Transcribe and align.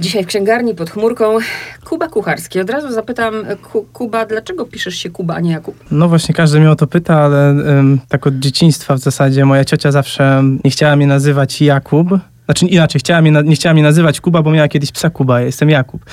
Dzisiaj 0.00 0.24
w 0.24 0.26
księgarni 0.26 0.74
pod 0.74 0.90
chmurką 0.90 1.38
Kuba 1.84 2.08
Kucharski. 2.08 2.60
Od 2.60 2.70
razu 2.70 2.92
zapytam 2.92 3.34
Ku, 3.62 3.86
Kuba, 3.92 4.26
dlaczego 4.26 4.66
piszesz 4.66 4.94
się 4.94 5.10
Kuba, 5.10 5.34
a 5.34 5.40
nie 5.40 5.50
Jakub? 5.50 5.76
No 5.90 6.08
właśnie, 6.08 6.34
każdy 6.34 6.60
mnie 6.60 6.70
o 6.70 6.76
to 6.76 6.86
pyta, 6.86 7.20
ale 7.20 7.50
ym, 7.50 8.00
tak 8.08 8.26
od 8.26 8.38
dzieciństwa 8.38 8.94
w 8.94 8.98
zasadzie 8.98 9.44
moja 9.44 9.64
ciocia 9.64 9.92
zawsze 9.92 10.42
nie 10.64 10.70
chciała 10.70 10.96
mnie 10.96 11.06
nazywać 11.06 11.62
Jakub. 11.62 12.08
Znaczy 12.44 12.66
inaczej, 12.66 12.98
chciała 12.98 13.22
mnie, 13.22 13.32
nie 13.44 13.54
chciała 13.54 13.72
mnie 13.72 13.82
nazywać 13.82 14.20
Kuba, 14.20 14.42
bo 14.42 14.50
miała 14.50 14.68
kiedyś 14.68 14.92
psa 14.92 15.10
Kuba, 15.10 15.40
ja 15.40 15.46
jestem 15.46 15.70
Jakub. 15.70 16.04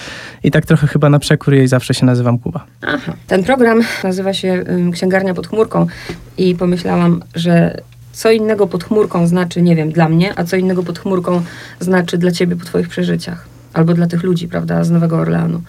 I 0.44 0.52
tak 0.52 0.66
trochę 0.66 0.88
chyba 0.88 1.10
na 1.10 1.20
przekór 1.20 1.54
jej 1.54 1.68
zawsze 1.68 1.94
się 1.94 2.06
nazywam 2.06 2.40
Kuba. 2.40 2.66
Aha. 2.82 3.14
Ten 3.28 3.44
program 3.44 3.82
nazywa 4.04 4.34
się 4.34 4.64
ym, 4.70 4.92
Księgarnia 4.92 5.34
pod 5.34 5.48
chmurką 5.48 5.88
i 6.38 6.56
pomyślałam, 6.56 7.24
że 7.36 7.78
co 8.14 8.32
innego 8.32 8.68
pod 8.68 8.84
chmurką 8.84 9.28
znaczy, 9.28 9.62
nie 9.62 9.76
wiem, 9.76 9.92
dla 9.92 10.10
mnie, 10.10 10.34
a 10.36 10.44
co 10.44 10.56
innego 10.56 10.84
pod 10.84 11.00
chmurką 11.00 11.42
znaczy 11.80 12.18
dla 12.18 12.32
ciebie 12.32 12.56
po 12.56 12.66
twoich 12.66 12.88
przeżyciach. 12.90 13.51
Albo 13.74 13.94
dla 13.94 14.08
tych 14.08 14.24
ludzi, 14.24 14.48
prawda, 14.48 14.84
z 14.84 14.92
Nowego 14.92 15.18
Orleanu. 15.18 15.62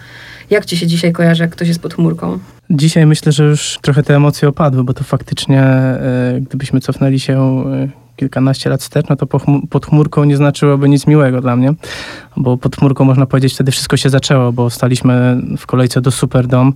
Jak 0.50 0.64
ci 0.64 0.76
się 0.76 0.86
dzisiaj 0.86 1.12
kojarzy, 1.12 1.42
jak 1.42 1.50
ktoś 1.50 1.68
jest 1.68 1.82
pod 1.82 1.94
chmurką? 1.94 2.38
Dzisiaj 2.70 3.06
myślę, 3.06 3.32
że 3.32 3.44
już 3.44 3.78
trochę 3.82 4.02
te 4.02 4.16
emocje 4.16 4.48
opadły, 4.48 4.84
bo 4.84 4.94
to 4.94 5.04
faktycznie, 5.04 5.62
e, 5.62 6.40
gdybyśmy 6.40 6.80
cofnęli 6.80 7.20
się 7.20 7.64
e, 7.66 7.88
kilkanaście 8.16 8.70
lat 8.70 8.82
wstecz, 8.82 9.08
no 9.08 9.16
to 9.16 9.26
pod 9.70 9.86
chmurką 9.86 10.24
nie 10.24 10.36
znaczyłoby 10.36 10.88
nic 10.88 11.06
miłego 11.06 11.40
dla 11.40 11.56
mnie, 11.56 11.74
bo 12.36 12.56
pod 12.56 12.76
chmurką 12.76 13.04
można 13.04 13.26
powiedzieć 13.26 13.54
wtedy 13.54 13.72
wszystko 13.72 13.96
się 13.96 14.10
zaczęło, 14.10 14.52
bo 14.52 14.70
staliśmy 14.70 15.40
w 15.58 15.66
kolejce 15.66 16.00
do 16.00 16.10
Superdom 16.10 16.72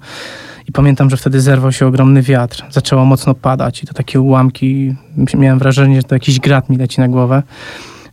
i 0.69 0.73
pamiętam, 0.73 1.11
że 1.11 1.17
wtedy 1.17 1.41
zerwał 1.41 1.73
się 1.73 1.87
ogromny 1.87 2.23
wiatr. 2.23 2.65
Zaczęło 2.71 3.05
mocno 3.05 3.35
padać 3.35 3.83
i 3.83 3.87
to 3.87 3.95
takie 3.95 4.21
ułamki, 4.21 4.95
miałem 5.35 5.59
wrażenie, 5.59 5.97
że 5.97 6.03
to 6.03 6.15
jakiś 6.15 6.41
grat 6.41 6.71
mi 6.71 6.77
leci 6.77 7.01
na 7.01 7.09
głowę. 7.09 7.43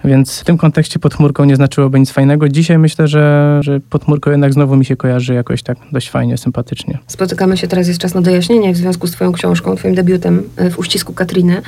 Więc 0.06 0.40
w 0.40 0.44
tym 0.44 0.58
kontekście 0.58 1.00
pod 1.00 1.14
chmurką 1.14 1.46
nie 1.46 1.56
znaczyłoby 1.56 2.00
nic 2.00 2.12
fajnego. 2.12 2.50
Dzisiaj 2.50 2.78
myślę, 2.78 3.08
że, 3.08 3.60
że 3.64 3.80
pod 3.80 4.06
chmurką 4.06 4.32
jednak 4.32 4.54
znowu 4.54 4.76
mi 4.76 4.86
się 4.86 4.96
kojarzy 4.96 5.34
jakoś 5.34 5.64
tak 5.64 5.78
dość 5.92 6.10
fajnie, 6.10 6.38
sympatycznie. 6.38 7.00
Spotykamy 7.08 7.58
się 7.58 7.68
teraz, 7.68 7.88
jest 7.88 8.00
czas 8.00 8.14
na 8.14 8.22
dojaśnienie 8.22 8.74
w 8.74 8.78
związku 8.78 9.08
z 9.08 9.12
twoją 9.12 9.32
książką, 9.32 9.76
twoim 9.76 9.96
debiutem 9.96 10.44
e, 10.56 10.70
w 10.70 10.80
uścisku 10.80 11.14
Katriny. 11.14 11.62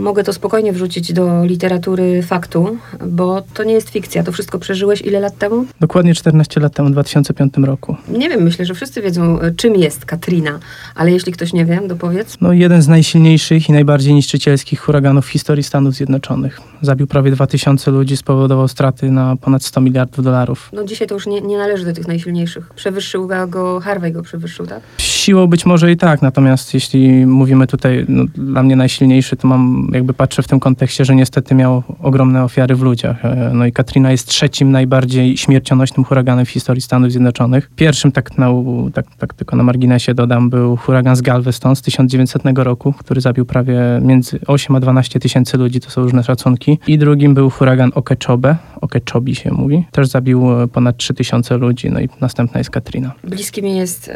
Mogę 0.00 0.24
to 0.24 0.32
spokojnie 0.32 0.72
wrzucić 0.72 1.12
do 1.12 1.44
literatury 1.44 2.22
faktu, 2.22 2.76
bo 3.06 3.42
to 3.54 3.64
nie 3.64 3.74
jest 3.74 3.90
fikcja. 3.90 4.22
To 4.22 4.32
wszystko 4.32 4.58
przeżyłeś 4.58 5.02
ile 5.02 5.20
lat 5.20 5.38
temu? 5.38 5.64
Dokładnie 5.80 6.14
14 6.14 6.60
lat 6.60 6.74
temu, 6.74 6.88
w 6.88 6.92
2005 6.92 7.54
roku. 7.56 7.96
Nie 8.08 8.28
wiem, 8.28 8.42
myślę, 8.42 8.64
że 8.64 8.74
wszyscy 8.74 9.02
wiedzą, 9.02 9.40
e, 9.40 9.50
czym 9.50 9.74
jest 9.76 10.04
Katrina, 10.04 10.58
ale 10.94 11.12
jeśli 11.12 11.32
ktoś 11.32 11.52
nie 11.52 11.64
wie, 11.64 11.80
dopowiedz. 11.88 12.36
No, 12.40 12.52
jeden 12.52 12.82
z 12.82 12.88
najsilniejszych 12.88 13.68
i 13.68 13.72
najbardziej 13.72 14.14
niszczycielskich 14.14 14.80
huraganów 14.80 15.26
w 15.26 15.28
historii 15.28 15.64
Stanów 15.64 15.94
Zjednoczonych. 15.94 16.60
Zabił 16.82 17.06
prawie 17.06 17.30
2000 17.30 17.49
ludzi, 17.86 18.16
spowodował 18.16 18.68
straty 18.68 19.10
na 19.10 19.36
ponad 19.36 19.64
100 19.64 19.80
miliardów 19.80 20.24
dolarów. 20.24 20.70
No 20.72 20.84
dzisiaj 20.84 21.08
to 21.08 21.14
już 21.14 21.26
nie, 21.26 21.40
nie 21.40 21.58
należy 21.58 21.84
do 21.84 21.92
tych 21.92 22.08
najsilniejszych. 22.08 22.70
Przewyższył 22.74 23.28
go, 23.48 23.80
Harvey 23.80 24.12
go 24.12 24.22
przewyższył, 24.22 24.66
tak? 24.66 24.80
Siłą 24.98 25.46
być 25.46 25.66
może 25.66 25.92
i 25.92 25.96
tak, 25.96 26.22
natomiast 26.22 26.74
jeśli 26.74 27.26
mówimy 27.26 27.66
tutaj, 27.66 28.04
no, 28.08 28.24
dla 28.34 28.62
mnie 28.62 28.76
najsilniejszy, 28.76 29.36
to 29.36 29.48
mam 29.48 29.90
jakby 29.92 30.14
patrzę 30.14 30.42
w 30.42 30.48
tym 30.48 30.60
kontekście, 30.60 31.04
że 31.04 31.14
niestety 31.14 31.54
miał 31.54 31.82
ogromne 32.02 32.44
ofiary 32.44 32.74
w 32.74 32.82
ludziach. 32.82 33.24
E, 33.24 33.50
no 33.54 33.66
i 33.66 33.72
Katrina 33.72 34.10
jest 34.10 34.28
trzecim 34.28 34.70
najbardziej 34.70 35.36
śmiercionośnym 35.36 36.04
huraganem 36.04 36.46
w 36.46 36.50
historii 36.50 36.82
Stanów 36.82 37.10
Zjednoczonych. 37.10 37.70
Pierwszym, 37.76 38.12
tak, 38.12 38.38
na, 38.38 38.48
tak, 38.94 39.06
tak 39.18 39.34
tylko 39.34 39.56
na 39.56 39.62
marginesie 39.62 40.14
dodam, 40.14 40.50
był 40.50 40.76
huragan 40.76 41.16
z 41.16 41.20
Galveston 41.20 41.76
z 41.76 41.82
1900 41.82 42.42
roku, 42.54 42.92
który 42.92 43.20
zabił 43.20 43.44
prawie 43.46 43.80
między 44.02 44.38
8 44.46 44.76
a 44.76 44.80
12 44.80 45.20
tysięcy 45.20 45.56
ludzi, 45.56 45.80
to 45.80 45.90
są 45.90 46.02
różne 46.02 46.24
szacunki. 46.24 46.78
I 46.86 46.98
drugim 46.98 47.34
był 47.34 47.39
huragan 47.48 47.90
Okeechobee, 47.94 48.54
Okeechobee 48.80 49.34
się 49.34 49.50
mówi, 49.50 49.86
też 49.92 50.08
zabił 50.08 50.62
e, 50.62 50.68
ponad 50.68 50.96
3 50.96 51.14
tysiące 51.14 51.56
ludzi, 51.56 51.90
no 51.90 52.00
i 52.00 52.08
następna 52.20 52.58
jest 52.58 52.70
Katrina. 52.70 53.12
Bliskie 53.24 53.62
mi 53.62 53.76
jest, 53.76 54.10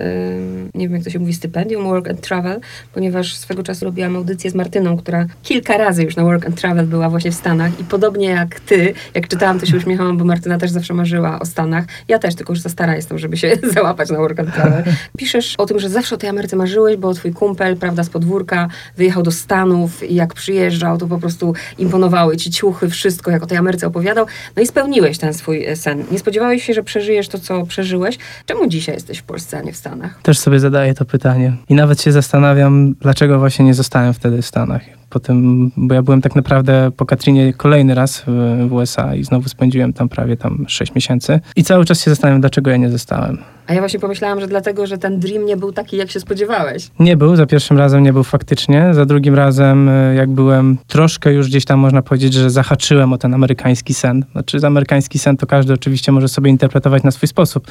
nie 0.75 0.89
wiem 0.89 0.95
jak 0.95 1.05
to 1.05 1.11
się 1.11 1.19
mówi, 1.19 1.35
stypendium 1.35 1.85
Work 1.85 2.09
and 2.09 2.21
Travel, 2.21 2.61
ponieważ 2.95 3.37
swego 3.37 3.63
czasu 3.63 3.85
robiłam 3.85 4.17
audycję 4.17 4.51
z 4.51 4.55
Martyną, 4.55 4.97
która 4.97 5.27
kilka 5.43 5.79
razy 5.79 6.03
już 6.03 6.17
na 6.17 6.23
Work 6.23 6.47
and 6.47 6.61
Travel 6.61 6.87
była 6.87 7.11
właśnie 7.11 7.31
w 7.31 7.35
Stanach 7.35 7.81
i 7.81 7.85
podobnie 7.85 8.29
jak 8.29 8.61
ty, 8.61 8.95
jak 9.15 9.29
czytałam, 9.29 9.61
to 9.61 9.67
się 9.67 9.77
uśmiechałam, 9.77 10.19
bo 10.19 10.25
Martyna 10.25 10.59
też 10.59 10.71
zawsze 10.71 10.95
marzyła 10.95 11.41
o 11.41 11.47
Stanach. 11.47 11.85
Ja 12.09 12.19
też, 12.19 12.35
tylko 12.35 12.53
już 12.53 12.61
za 12.61 12.69
stara 12.69 12.97
jestem, 12.97 13.19
żeby 13.19 13.37
się 13.37 13.57
załapać 13.75 14.11
na 14.11 14.19
Work 14.19 14.41
and 14.41 14.55
Travel. 14.55 14.85
Piszesz 15.19 15.55
o 15.59 15.67
tym, 15.67 15.79
że 15.79 15.89
zawsze 15.89 16.15
o 16.15 16.19
tej 16.19 16.31
Ameryce 16.31 16.57
marzyłeś, 16.57 16.97
bo 16.97 17.15
twój 17.15 17.33
kumpel, 17.33 17.77
prawda, 17.77 18.05
z 18.05 18.11
podwórka 18.11 18.69
wyjechał 18.97 19.23
do 19.23 19.31
Stanów 19.31 20.11
i 20.11 20.15
jak 20.15 20.35
przyjeżdżał, 20.35 20.99
to 20.99 21.07
po 21.07 21.19
prostu 21.19 21.55
imponowały 21.79 22.37
ci 22.37 22.51
ciuchy, 22.51 22.89
wszystko, 23.05 23.31
jak 23.31 23.43
o 23.43 23.47
tej 23.47 23.59
Ameryce 23.59 23.87
opowiadał. 23.87 24.27
No 24.57 24.63
i 24.63 24.67
spełniłeś 24.67 25.19
ten 25.19 25.35
swój 25.35 25.65
e, 25.65 25.77
sen. 25.77 26.05
Nie 26.11 26.19
spodziewałeś 26.19 26.65
się, 26.65 26.75
że 26.75 26.83
przeżyjesz 26.83 27.29
to, 27.29 27.39
co 27.39 27.67
przeżyłeś. 27.67 28.19
Czemu 28.47 28.67
dzisiaj 28.67 28.95
jesteś 28.95 29.19
w 29.19 29.23
Polsce, 29.23 29.59
a 29.59 29.63
nie 29.63 29.73
w 29.73 29.77
Stanach? 29.77 30.23
Też 30.23 30.39
sobie 30.39 30.61
zadaję 30.61 30.95
to 30.95 31.05
pytanie. 31.05 31.53
I 31.69 31.75
nawet 31.75 32.03
się 32.03 32.13
zastanawiam, 32.13 32.95
dlaczego 33.01 33.39
właśnie 33.39 33.65
nie 33.65 33.75
zostałem 33.75 34.15
wtedy 34.15 34.43
w 34.43 34.47
Stanach 34.47 34.83
potem, 35.15 35.71
bo 35.77 35.95
ja 35.95 36.03
byłem 36.03 36.21
tak 36.23 36.35
naprawdę 36.35 36.91
po 36.97 37.07
Katrinie 37.07 37.53
kolejny 37.53 37.95
raz 37.95 38.23
w, 38.27 38.67
w 38.69 38.73
USA 38.73 39.15
i 39.15 39.25
znowu 39.25 39.49
spędziłem 39.49 39.93
tam 39.93 40.09
prawie 40.09 40.37
tam 40.37 40.65
6 40.69 40.95
miesięcy. 40.95 41.41
I 41.57 41.65
cały 41.65 41.85
czas 41.85 42.05
się 42.05 42.11
zastanawiam, 42.11 42.41
dlaczego 42.41 42.71
ja 42.71 42.77
nie 42.77 42.91
zostałem. 42.91 43.39
A 43.67 43.75
ja 43.75 43.81
właśnie 43.81 44.01
pomyślałam, 44.01 44.41
że 44.41 44.47
dlatego, 44.47 44.87
że 44.87 44.99
ten 44.99 45.21
dream 45.21 45.47
nie 45.47 45.57
był 45.57 45.73
taki, 45.73 45.97
jak 45.97 46.11
się 46.11 46.21
spodziewałeś. 46.21 46.91
Nie 46.99 47.17
był, 47.17 47.37
za 47.37 47.47
pierwszym 47.47 47.79
razem 47.79 48.03
nie 48.03 48.13
był 48.13 48.25
faktycznie. 48.25 48.95
Za 48.95 49.07
drugim 49.07 49.35
razem, 49.35 49.89
e, 49.89 50.15
jak 50.15 50.31
byłem 50.31 50.79
troszkę 50.87 51.33
już 51.33 51.49
gdzieś 51.49 51.65
tam, 51.65 51.79
można 51.79 52.03
powiedzieć, 52.03 52.33
że 52.33 52.51
zahaczyłem 52.51 53.13
o 53.13 53.19
ten 53.19 53.35
amerykański 53.35 53.95
sen. 53.95 54.25
Znaczy, 54.33 54.59
amerykański 54.67 55.19
sen 55.19 55.37
to 55.37 55.47
każdy 55.47 55.73
oczywiście 55.73 56.13
może 56.13 56.29
sobie 56.29 56.51
interpretować 56.51 57.03
na 57.03 57.11
swój 57.11 57.29
sposób. 57.29 57.67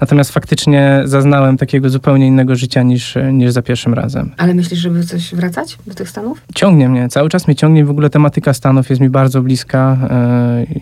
Natomiast 0.00 0.32
faktycznie 0.32 1.02
zaznałem 1.04 1.56
takiego 1.56 1.90
zupełnie 1.90 2.26
innego 2.26 2.56
życia 2.56 2.82
niż, 2.82 3.14
niż 3.32 3.50
za 3.52 3.62
pierwszym 3.62 3.94
razem. 3.94 4.30
Ale 4.36 4.54
myślisz, 4.54 4.80
żeby 4.80 5.04
coś 5.04 5.34
wracać 5.34 5.78
do 5.86 5.94
tych 5.94 6.08
Stanów? 6.08 6.40
Ciągnie 6.78 7.00
mnie, 7.00 7.08
cały 7.08 7.28
czas 7.28 7.46
mnie 7.46 7.54
ciągnie. 7.54 7.84
W 7.84 7.90
ogóle 7.90 8.10
tematyka 8.10 8.52
Stanów 8.52 8.90
jest 8.90 9.02
mi 9.02 9.10
bardzo 9.10 9.42
bliska. 9.42 9.96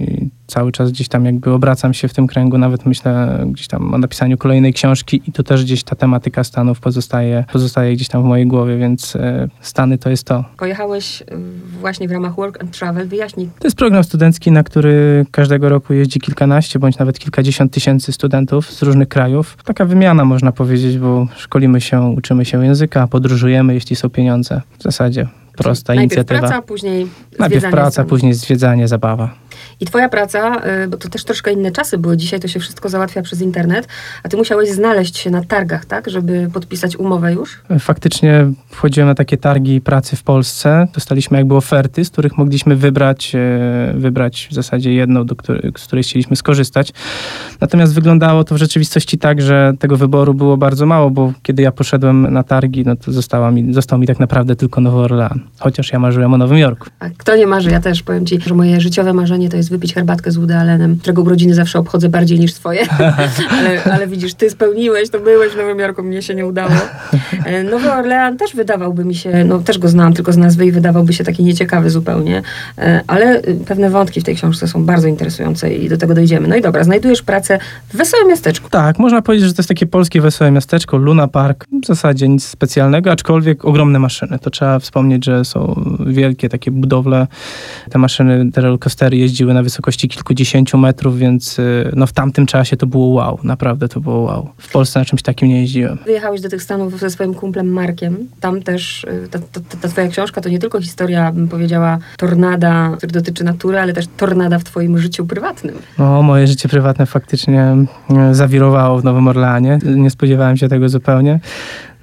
Yy, 0.00 0.30
cały 0.46 0.72
czas 0.72 0.90
gdzieś 0.92 1.08
tam 1.08 1.24
jakby 1.24 1.52
obracam 1.52 1.94
się 1.94 2.08
w 2.08 2.14
tym 2.14 2.26
kręgu, 2.26 2.58
nawet 2.58 2.86
myślę 2.86 3.44
gdzieś 3.46 3.68
tam 3.68 3.94
o 3.94 3.98
napisaniu 3.98 4.38
kolejnej 4.38 4.72
książki 4.72 5.22
i 5.26 5.32
to 5.32 5.42
też 5.42 5.64
gdzieś 5.64 5.82
ta 5.84 5.96
tematyka 5.96 6.44
Stanów 6.44 6.80
pozostaje, 6.80 7.44
pozostaje 7.52 7.94
gdzieś 7.94 8.08
tam 8.08 8.22
w 8.22 8.24
mojej 8.24 8.46
głowie, 8.46 8.78
więc 8.78 9.16
e, 9.16 9.48
Stany 9.60 9.98
to 9.98 10.10
jest 10.10 10.24
to. 10.24 10.44
Pojechałeś 10.56 11.22
e, 11.22 11.24
właśnie 11.80 12.08
w 12.08 12.12
ramach 12.12 12.34
Work 12.34 12.62
and 12.62 12.78
Travel, 12.78 13.08
wyjaśnij. 13.08 13.48
To 13.58 13.66
jest 13.66 13.76
program 13.76 14.04
studencki, 14.04 14.50
na 14.50 14.62
który 14.62 15.26
każdego 15.30 15.68
roku 15.68 15.94
jeździ 15.94 16.20
kilkanaście 16.20 16.78
bądź 16.78 16.98
nawet 16.98 17.18
kilkadziesiąt 17.18 17.72
tysięcy 17.72 18.12
studentów 18.12 18.72
z 18.72 18.82
różnych 18.82 19.08
krajów. 19.08 19.56
Taka 19.64 19.84
wymiana 19.84 20.24
można 20.24 20.52
powiedzieć, 20.52 20.98
bo 20.98 21.26
szkolimy 21.36 21.80
się, 21.80 22.00
uczymy 22.00 22.44
się 22.44 22.64
języka, 22.64 23.06
podróżujemy, 23.06 23.74
jeśli 23.74 23.96
są 23.96 24.10
pieniądze. 24.10 24.62
W 24.78 24.82
zasadzie 24.82 25.26
prosta 25.56 25.94
Najpierw 25.94 26.12
inicjatywa. 26.18 26.40
praca, 26.48 26.62
później 26.62 27.06
Najpierw 27.38 27.70
praca, 27.70 28.04
później 28.04 28.34
zwiedzanie, 28.34 28.88
zabawa. 28.88 29.34
I 29.80 29.86
twoja 29.86 30.08
praca, 30.08 30.62
y, 30.84 30.88
bo 30.88 30.96
to 30.96 31.08
też 31.08 31.24
troszkę 31.24 31.52
inne 31.52 31.72
czasy 31.72 31.98
były, 31.98 32.16
dzisiaj 32.16 32.40
to 32.40 32.48
się 32.48 32.60
wszystko 32.60 32.88
załatwia 32.88 33.22
przez 33.22 33.40
internet, 33.40 33.88
a 34.22 34.28
ty 34.28 34.36
musiałeś 34.36 34.70
znaleźć 34.70 35.18
się 35.18 35.30
na 35.30 35.44
targach, 35.44 35.84
tak, 35.84 36.10
żeby 36.10 36.50
podpisać 36.52 36.96
umowę 36.96 37.32
już? 37.32 37.62
Faktycznie 37.80 38.46
wchodziłem 38.68 39.08
na 39.08 39.14
takie 39.14 39.36
targi 39.36 39.80
pracy 39.80 40.16
w 40.16 40.22
Polsce, 40.22 40.86
dostaliśmy 40.94 41.38
jakby 41.38 41.54
oferty, 41.54 42.04
z 42.04 42.10
których 42.10 42.38
mogliśmy 42.38 42.76
wybrać, 42.76 43.32
e, 43.34 43.94
wybrać 43.96 44.48
w 44.50 44.54
zasadzie 44.54 44.92
jedną, 44.92 45.26
do 45.26 45.36
której, 45.36 45.72
z 45.78 45.84
której 45.84 46.02
chcieliśmy 46.02 46.36
skorzystać. 46.36 46.92
Natomiast 47.60 47.94
wyglądało 47.94 48.44
to 48.44 48.54
w 48.54 48.58
rzeczywistości 48.58 49.18
tak, 49.18 49.42
że 49.42 49.72
tego 49.78 49.96
wyboru 49.96 50.34
było 50.34 50.56
bardzo 50.56 50.86
mało, 50.86 51.10
bo 51.10 51.32
kiedy 51.42 51.62
ja 51.62 51.72
poszedłem 51.72 52.32
na 52.32 52.42
targi, 52.42 52.84
no 52.86 52.96
to 52.96 53.12
została 53.12 53.50
mi, 53.50 53.74
został 53.74 53.98
mi 53.98 54.06
tak 54.06 54.20
naprawdę 54.20 54.56
tylko 54.56 54.80
Nowy 54.80 54.98
Orlean, 54.98 55.40
chociaż 55.58 55.92
ja 55.92 55.98
marzyłem 55.98 56.34
o 56.34 56.38
Nowym 56.38 56.58
Jorku. 56.58 56.86
A 56.98 57.08
kto 57.18 57.36
nie 57.36 57.46
marzy? 57.46 57.70
Ja 57.70 57.80
też 57.80 58.02
powiem 58.02 58.26
ci, 58.26 58.40
że 58.46 58.54
moje 58.54 58.80
życiowe 58.80 59.12
marzenie 59.12 59.48
to 59.48 59.56
jest 59.56 59.65
wypić 59.68 59.94
herbatkę 59.94 60.30
z 60.30 60.36
Woody 60.36 60.56
Allenem, 60.56 60.96
którego 60.96 61.22
urodziny 61.22 61.54
zawsze 61.54 61.78
obchodzę 61.78 62.08
bardziej 62.08 62.38
niż 62.38 62.54
swoje. 62.54 62.80
ale, 63.58 63.84
ale 63.84 64.06
widzisz, 64.06 64.34
ty 64.34 64.50
spełniłeś, 64.50 65.10
to 65.10 65.20
byłeś 65.20 65.52
w 65.52 65.56
Nowym 65.56 65.78
Jorku, 65.78 66.02
mnie 66.02 66.22
się 66.22 66.34
nie 66.34 66.46
udało. 66.46 66.70
E, 67.44 67.62
Nowy 67.62 67.92
Orlean 67.92 68.36
też 68.36 68.56
wydawałby 68.56 69.04
mi 69.04 69.14
się, 69.14 69.44
no 69.44 69.58
też 69.58 69.78
go 69.78 69.88
znam 69.88 70.12
tylko 70.12 70.32
z 70.32 70.36
nazwy 70.36 70.66
i 70.66 70.72
wydawałby 70.72 71.12
się 71.12 71.24
taki 71.24 71.44
nieciekawy 71.44 71.90
zupełnie, 71.90 72.42
e, 72.78 73.00
ale 73.06 73.38
y, 73.38 73.60
pewne 73.66 73.90
wątki 73.90 74.20
w 74.20 74.24
tej 74.24 74.36
książce 74.36 74.68
są 74.68 74.84
bardzo 74.84 75.08
interesujące 75.08 75.74
i 75.74 75.88
do 75.88 75.96
tego 75.96 76.14
dojdziemy. 76.14 76.48
No 76.48 76.56
i 76.56 76.62
dobra, 76.62 76.84
znajdujesz 76.84 77.22
pracę 77.22 77.58
w 77.88 77.96
wesołym 77.96 78.28
miasteczku. 78.28 78.68
Tak, 78.70 78.98
można 78.98 79.22
powiedzieć, 79.22 79.48
że 79.48 79.54
to 79.54 79.60
jest 79.60 79.68
takie 79.68 79.86
polskie 79.86 80.20
wesołe 80.20 80.50
miasteczko, 80.50 80.96
Luna 80.96 81.28
Park. 81.28 81.66
W 81.82 81.86
zasadzie 81.86 82.28
nic 82.28 82.44
specjalnego, 82.44 83.10
aczkolwiek 83.10 83.64
ogromne 83.64 83.98
maszyny. 83.98 84.38
To 84.38 84.50
trzeba 84.50 84.78
wspomnieć, 84.78 85.24
że 85.24 85.44
są 85.44 85.84
wielkie 86.06 86.48
takie 86.48 86.70
budowle. 86.70 87.26
Te 87.90 87.98
maszyny, 87.98 88.52
te 88.52 88.60
rollcoastery 88.60 89.16
jeździły 89.16 89.54
na 89.56 89.62
wysokości 89.62 90.08
kilkudziesięciu 90.08 90.78
metrów, 90.78 91.18
więc 91.18 91.58
y, 91.58 91.92
no 91.96 92.06
w 92.06 92.12
tamtym 92.12 92.46
czasie 92.46 92.76
to 92.76 92.86
było 92.86 93.06
wow, 93.06 93.38
naprawdę 93.42 93.88
to 93.88 94.00
było 94.00 94.20
wow. 94.20 94.48
W 94.58 94.72
Polsce 94.72 94.98
na 94.98 95.04
czymś 95.04 95.22
takim 95.22 95.48
nie 95.48 95.60
jeździłem. 95.60 95.98
Wyjechałeś 96.04 96.40
do 96.40 96.48
tych 96.48 96.62
Stanów 96.62 96.98
ze 96.98 97.10
swoim 97.10 97.34
kumplem 97.34 97.68
Markiem. 97.68 98.16
Tam 98.40 98.62
też 98.62 99.04
y, 99.04 99.28
ta, 99.30 99.38
ta, 99.38 99.60
ta 99.80 99.88
twoja 99.88 100.08
książka 100.08 100.40
to 100.40 100.48
nie 100.48 100.58
tylko 100.58 100.80
historia, 100.80 101.32
bym 101.32 101.48
powiedziała, 101.48 101.98
tornada, 102.16 102.92
który 102.96 103.12
dotyczy 103.12 103.44
natury, 103.44 103.78
ale 103.78 103.92
też 103.92 104.06
tornada 104.16 104.58
w 104.58 104.64
twoim 104.64 104.98
życiu 104.98 105.26
prywatnym. 105.26 105.74
No, 105.98 106.22
moje 106.22 106.46
życie 106.46 106.68
prywatne 106.68 107.06
faktycznie 107.06 107.76
y, 108.30 108.34
zawirowało 108.34 108.98
w 108.98 109.04
Nowym 109.04 109.28
Orleanie. 109.28 109.78
Nie 109.84 110.10
spodziewałem 110.10 110.56
się 110.56 110.68
tego 110.68 110.88
zupełnie. 110.88 111.40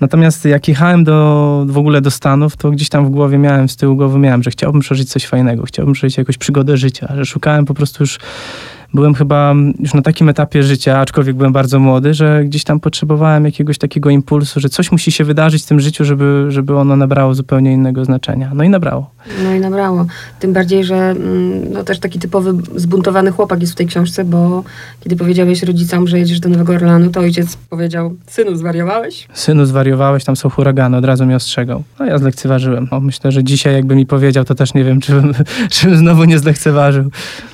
Natomiast 0.01 0.45
jak 0.45 0.67
jechałem 0.67 1.03
do, 1.03 1.65
w 1.67 1.77
ogóle 1.77 2.01
do 2.01 2.11
Stanów, 2.11 2.57
to 2.57 2.71
gdzieś 2.71 2.89
tam 2.89 3.05
w 3.05 3.09
głowie 3.09 3.37
miałem, 3.37 3.69
z 3.69 3.75
tyłu 3.75 3.95
głowy 3.95 4.19
miałem, 4.19 4.43
że 4.43 4.51
chciałbym 4.51 4.81
przeżyć 4.81 5.09
coś 5.09 5.25
fajnego, 5.25 5.63
chciałbym 5.63 5.93
przeżyć 5.93 6.17
jakąś 6.17 6.37
przygodę 6.37 6.77
życia, 6.77 7.13
że 7.15 7.25
szukałem 7.25 7.65
po 7.65 7.73
prostu 7.73 8.03
już 8.03 8.19
byłem 8.93 9.13
chyba 9.13 9.53
już 9.79 9.93
na 9.93 10.01
takim 10.01 10.29
etapie 10.29 10.63
życia, 10.63 10.99
aczkolwiek 10.99 11.35
byłem 11.35 11.53
bardzo 11.53 11.79
młody, 11.79 12.13
że 12.13 12.43
gdzieś 12.45 12.63
tam 12.63 12.79
potrzebowałem 12.79 13.45
jakiegoś 13.45 13.77
takiego 13.77 14.09
impulsu, 14.09 14.59
że 14.59 14.69
coś 14.69 14.91
musi 14.91 15.11
się 15.11 15.23
wydarzyć 15.23 15.63
w 15.63 15.65
tym 15.65 15.79
życiu, 15.79 16.05
żeby, 16.05 16.45
żeby 16.49 16.77
ono 16.77 16.95
nabrało 16.95 17.35
zupełnie 17.35 17.73
innego 17.73 18.05
znaczenia. 18.05 18.51
No 18.55 18.63
i 18.63 18.69
nabrało. 18.69 19.09
No 19.43 19.53
i 19.55 19.59
nabrało. 19.59 20.05
Tym 20.39 20.53
bardziej, 20.53 20.83
że 20.83 20.95
mm, 20.95 21.73
no, 21.73 21.83
też 21.83 21.99
taki 21.99 22.19
typowy 22.19 22.53
zbuntowany 22.75 23.31
chłopak 23.31 23.61
jest 23.61 23.73
w 23.73 23.75
tej 23.75 23.87
książce, 23.87 24.23
bo 24.23 24.63
kiedy 24.99 25.15
powiedziałeś 25.15 25.63
rodzicom, 25.63 26.07
że 26.07 26.19
jedziesz 26.19 26.39
do 26.39 26.49
Nowego 26.49 26.73
Orlanu, 26.73 27.09
to 27.09 27.19
ojciec 27.19 27.55
powiedział, 27.55 28.15
synu, 28.27 28.55
zwariowałeś? 28.55 29.27
Synu, 29.33 29.65
zwariowałeś, 29.65 30.23
tam 30.23 30.35
są 30.35 30.49
huragany, 30.49 30.97
od 30.97 31.05
razu 31.05 31.25
mnie 31.25 31.35
ostrzegał. 31.35 31.83
No 31.99 32.05
ja 32.05 32.17
zlekceważyłem. 32.17 32.87
No, 32.91 32.99
myślę, 32.99 33.31
że 33.31 33.43
dzisiaj 33.43 33.73
jakby 33.73 33.95
mi 33.95 34.05
powiedział, 34.05 34.43
to 34.45 34.55
też 34.55 34.73
nie 34.73 34.83
wiem, 34.83 35.01
czy 35.01 35.11
bym, 35.11 35.33
czy 35.71 35.87
bym 35.87 35.97
znowu 35.97 36.23
nie 36.23 36.39
zlekceważył. 36.39 37.11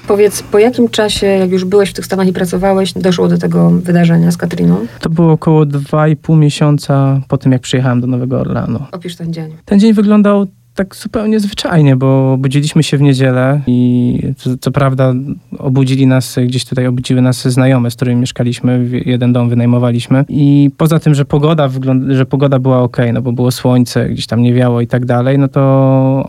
Powiedz, 0.08 0.44
po 0.44 0.60
jakim 0.60 0.90
czasie, 0.90 1.29
jak 1.38 1.52
już 1.52 1.66
byłeś 1.66 1.90
w 1.90 1.94
tych 1.94 2.06
Stanach 2.06 2.28
i 2.28 2.34
pracowałeś, 2.34 2.94
doszło 2.94 3.28
do 3.28 3.38
tego 3.38 3.70
wydarzenia 3.70 4.32
z 4.32 4.38
Katriną? 4.38 4.88
To 5.00 5.10
było 5.10 5.32
około 5.32 5.66
2,5 5.66 6.38
miesiąca 6.38 7.22
po 7.28 7.38
tym, 7.38 7.52
jak 7.52 7.62
przyjechałem 7.62 8.02
do 8.02 8.08
Nowego 8.08 8.40
Orlanu. 8.40 8.80
Opisz 8.92 9.16
ten 9.16 9.34
dzień. 9.34 9.56
Ten 9.66 9.80
dzień 9.80 9.94
wyglądał 9.94 10.48
tak 10.80 10.96
zupełnie 10.96 11.40
zwyczajnie, 11.40 11.96
bo 11.96 12.38
budziliśmy 12.38 12.84
się 12.84 12.98
w 12.98 13.02
niedzielę 13.02 13.62
i 13.68 14.20
co, 14.38 14.58
co, 14.58 14.72
prawda 14.72 15.14
obudzili 15.58 16.08
nas, 16.08 16.36
gdzieś 16.48 16.66
tutaj 16.66 16.88
obudziły 16.88 17.22
nas 17.22 17.48
znajome, 17.48 17.92
z 17.92 17.96
którymi 17.96 18.22
mieszkaliśmy, 18.22 18.90
jeden 19.06 19.34
dom 19.34 19.50
wynajmowaliśmy. 19.50 20.26
I 20.30 20.72
poza 20.78 21.00
tym, 21.00 21.16
że 21.16 21.26
pogoda, 21.26 21.70
że 22.10 22.26
pogoda 22.26 22.60
była 22.60 22.82
ok, 22.82 22.98
no 23.14 23.22
bo 23.22 23.32
było 23.32 23.52
słońce, 23.52 24.10
gdzieś 24.10 24.28
tam 24.28 24.42
nie 24.42 24.54
wiało 24.54 24.82
i 24.82 24.88
tak 24.88 25.06
dalej, 25.06 25.38
no 25.38 25.48
to 25.48 25.62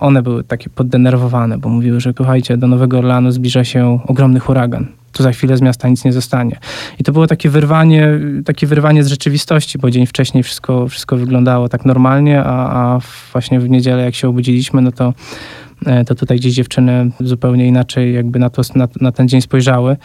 one 0.00 0.22
były 0.22 0.44
takie 0.44 0.70
poddenerwowane, 0.70 1.58
bo 1.58 1.68
mówiły, 1.68 2.00
że 2.00 2.14
kochajcie, 2.14 2.56
do 2.56 2.66
Nowego 2.66 2.98
Orlanu 2.98 3.30
zbliża 3.30 3.64
się 3.64 3.98
ogromny 4.06 4.40
huragan 4.40 4.86
to 5.12 5.22
za 5.22 5.32
chwilę 5.32 5.56
z 5.56 5.60
miasta 5.60 5.88
nic 5.88 6.04
nie 6.04 6.12
zostanie. 6.12 6.58
I 6.98 7.04
to 7.04 7.12
było 7.12 7.26
takie 7.26 7.50
wyrwanie, 7.50 8.08
takie 8.44 8.66
wyrwanie 8.66 9.04
z 9.04 9.06
rzeczywistości, 9.06 9.78
bo 9.78 9.90
dzień 9.90 10.06
wcześniej 10.06 10.42
wszystko, 10.42 10.88
wszystko 10.88 11.16
wyglądało 11.16 11.68
tak 11.68 11.84
normalnie, 11.84 12.44
a, 12.44 12.94
a 12.94 13.00
właśnie 13.32 13.60
w 13.60 13.70
niedzielę 13.70 14.04
jak 14.04 14.14
się 14.14 14.28
obudziliśmy, 14.28 14.82
no 14.82 14.92
to 14.92 15.12
E, 15.86 16.04
to 16.04 16.14
tutaj 16.14 16.36
gdzieś 16.38 16.54
dziewczyny 16.54 17.10
zupełnie 17.20 17.66
inaczej 17.66 18.14
jakby 18.14 18.38
na, 18.38 18.50
to, 18.50 18.62
na, 18.74 18.88
na, 19.00 19.12
ten 19.12 19.28
dzień 19.28 19.40
spojrzały. 19.40 19.96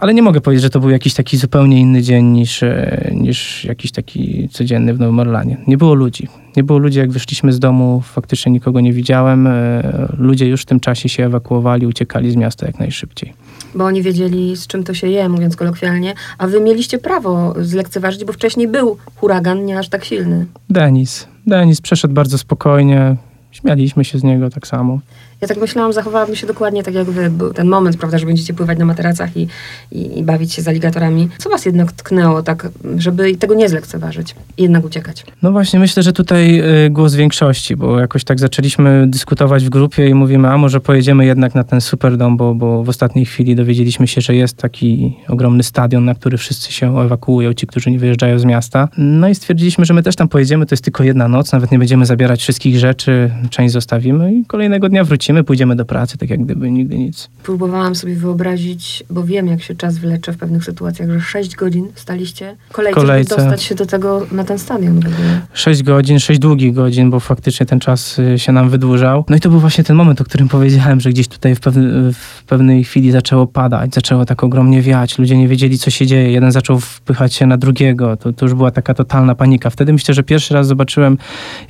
Ale 0.00 0.14
nie 0.14 0.22
mogę 0.22 0.40
powiedzieć, 0.40 0.62
że 0.62 0.70
to 0.70 0.80
był 0.80 0.90
jakiś 0.90 1.14
taki 1.14 1.36
zupełnie 1.36 1.80
inny 1.80 2.02
dzień 2.02 2.26
niż, 2.26 2.62
e, 2.62 3.10
niż 3.14 3.64
jakiś 3.64 3.92
taki 3.92 4.48
codzienny 4.48 4.94
w 4.94 5.00
Nowym 5.00 5.18
Orlanie. 5.18 5.56
Nie 5.66 5.78
było 5.78 5.94
ludzi. 5.94 6.28
Nie 6.56 6.64
było 6.64 6.78
ludzi, 6.78 6.98
jak 6.98 7.12
wyszliśmy 7.12 7.52
z 7.52 7.58
domu, 7.58 8.02
faktycznie 8.04 8.52
nikogo 8.52 8.80
nie 8.80 8.92
widziałem. 8.92 9.46
E, 9.46 9.82
ludzie 10.18 10.48
już 10.48 10.62
w 10.62 10.66
tym 10.66 10.80
czasie 10.80 11.08
się 11.08 11.26
ewakuowali, 11.26 11.86
uciekali 11.86 12.30
z 12.30 12.36
miasta 12.36 12.66
jak 12.66 12.78
najszybciej. 12.78 13.32
Bo 13.74 13.84
oni 13.84 14.02
wiedzieli, 14.02 14.56
z 14.56 14.66
czym 14.66 14.84
to 14.84 14.94
się 14.94 15.06
je, 15.08 15.28
mówiąc 15.28 15.56
kolokwialnie, 15.56 16.14
a 16.38 16.46
wy 16.46 16.60
mieliście 16.60 16.98
prawo 16.98 17.54
zlekceważyć, 17.60 18.24
bo 18.24 18.32
wcześniej 18.32 18.68
był 18.68 18.96
huragan, 19.16 19.64
nie 19.64 19.78
aż 19.78 19.88
tak 19.88 20.04
silny. 20.04 20.46
Denis. 20.70 21.28
Denis 21.46 21.80
przeszedł 21.80 22.14
bardzo 22.14 22.38
spokojnie, 22.38 23.16
Śmialiśmy 23.52 24.04
się 24.04 24.18
z 24.18 24.22
niego 24.22 24.50
tak 24.50 24.66
samo. 24.66 24.98
Ja 25.42 25.48
tak 25.48 25.58
myślałam, 25.58 25.92
zachowałabym 25.92 26.36
się 26.36 26.46
dokładnie 26.46 26.82
tak 26.82 26.94
jak 26.94 27.10
wy. 27.10 27.30
Był 27.30 27.52
ten 27.52 27.68
moment, 27.68 27.96
prawda, 27.96 28.18
że 28.18 28.26
będziecie 28.26 28.54
pływać 28.54 28.78
na 28.78 28.84
materacach 28.84 29.36
i, 29.36 29.48
i, 29.92 30.18
i, 30.18 30.22
bawić 30.22 30.52
się 30.52 30.62
z 30.62 30.68
aligatorami. 30.68 31.28
Co 31.38 31.50
was 31.50 31.66
jednak 31.66 31.92
tknęło 31.92 32.42
tak, 32.42 32.68
żeby 32.96 33.36
tego 33.36 33.54
nie 33.54 33.68
zlekceważyć 33.68 34.34
i 34.56 34.62
jednak 34.62 34.84
uciekać? 34.84 35.24
No 35.42 35.52
właśnie, 35.52 35.80
myślę, 35.80 36.02
że 36.02 36.12
tutaj 36.12 36.60
y, 36.86 36.90
głos 36.90 37.14
większości, 37.14 37.76
bo 37.76 37.98
jakoś 37.98 38.24
tak 38.24 38.40
zaczęliśmy 38.40 39.04
dyskutować 39.08 39.64
w 39.64 39.68
grupie 39.68 40.08
i 40.08 40.14
mówimy, 40.14 40.48
a 40.48 40.58
może 40.58 40.80
pojedziemy 40.80 41.26
jednak 41.26 41.54
na 41.54 41.64
ten 41.64 41.80
Superdom, 41.80 42.36
bo, 42.36 42.54
bo 42.54 42.84
w 42.84 42.88
ostatniej 42.88 43.26
chwili 43.26 43.56
dowiedzieliśmy 43.56 44.08
się, 44.08 44.20
że 44.20 44.34
jest 44.34 44.56
taki 44.56 45.16
ogromny 45.28 45.62
stadion, 45.62 46.04
na 46.04 46.14
który 46.14 46.38
wszyscy 46.38 46.72
się 46.72 47.00
ewakuują, 47.00 47.54
ci, 47.54 47.66
którzy 47.66 47.90
nie 47.90 47.98
wyjeżdżają 47.98 48.38
z 48.38 48.44
miasta. 48.44 48.88
No 48.98 49.28
i 49.28 49.34
stwierdziliśmy, 49.34 49.84
że 49.84 49.94
my 49.94 50.02
też 50.02 50.16
tam 50.16 50.28
pojedziemy, 50.28 50.66
to 50.66 50.72
jest 50.72 50.84
tylko 50.84 51.04
jedna 51.04 51.28
noc, 51.28 51.52
nawet 51.52 51.72
nie 51.72 51.78
będziemy 51.78 52.06
zabierać 52.06 52.40
wszystkich 52.40 52.78
rzeczy, 52.78 53.30
część 53.50 53.72
zostawimy 53.72 54.34
i 54.34 54.44
kolejnego 54.44 54.88
dnia 54.88 55.04
wrócimy 55.04 55.31
wrócimy, 55.32 55.44
pójdziemy 55.44 55.76
do 55.76 55.84
pracy, 55.84 56.18
tak 56.18 56.30
jak 56.30 56.44
gdyby 56.44 56.70
nigdy 56.70 56.98
nic. 56.98 57.28
Próbowałam 57.42 57.94
sobie 57.94 58.14
wyobrazić, 58.14 59.04
bo 59.10 59.24
wiem, 59.24 59.46
jak 59.46 59.62
się 59.62 59.74
czas 59.74 59.98
wylecze 59.98 60.32
w 60.32 60.36
pewnych 60.36 60.64
sytuacjach, 60.64 61.10
że 61.10 61.20
6 61.20 61.56
godzin 61.56 61.88
staliście 61.94 62.56
kolejce, 62.72 63.00
kolejce. 63.00 63.36
dostać 63.36 63.62
się 63.62 63.74
do 63.74 63.86
tego, 63.86 64.26
na 64.32 64.44
ten 64.44 64.58
stadion 64.58 65.00
w 65.00 65.06
ogóle. 65.06 65.40
6 65.52 65.82
godzin, 65.82 66.18
6 66.18 66.40
długich 66.40 66.74
godzin, 66.74 67.10
bo 67.10 67.20
faktycznie 67.20 67.66
ten 67.66 67.80
czas 67.80 68.18
y, 68.18 68.38
się 68.38 68.52
nam 68.52 68.70
wydłużał. 68.70 69.24
No 69.28 69.36
i 69.36 69.40
to 69.40 69.50
był 69.50 69.60
właśnie 69.60 69.84
ten 69.84 69.96
moment, 69.96 70.20
o 70.20 70.24
którym 70.24 70.48
powiedziałem, 70.48 71.00
że 71.00 71.10
gdzieś 71.10 71.28
tutaj 71.28 71.54
w, 71.54 71.60
pewne, 71.60 72.12
w 72.12 72.44
pewnej 72.44 72.84
chwili 72.84 73.10
zaczęło 73.10 73.46
padać, 73.46 73.94
zaczęło 73.94 74.24
tak 74.24 74.44
ogromnie 74.44 74.82
wiać, 74.82 75.18
ludzie 75.18 75.36
nie 75.36 75.48
wiedzieli, 75.48 75.78
co 75.78 75.90
się 75.90 76.06
dzieje, 76.06 76.32
jeden 76.32 76.52
zaczął 76.52 76.80
wpychać 76.80 77.34
się 77.34 77.46
na 77.46 77.56
drugiego, 77.56 78.16
to, 78.16 78.32
to 78.32 78.44
już 78.44 78.54
była 78.54 78.70
taka 78.70 78.94
totalna 78.94 79.34
panika. 79.34 79.70
Wtedy 79.70 79.92
myślę, 79.92 80.14
że 80.14 80.22
pierwszy 80.22 80.54
raz 80.54 80.66
zobaczyłem, 80.66 81.18